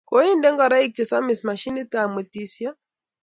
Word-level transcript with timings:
Koinde 0.09 0.47
ngoroik 0.53 0.91
che 0.95 1.03
samis 1.09 1.41
machinit 1.47 1.91
ap 1.99 2.07
mwetisyo. 2.11 2.69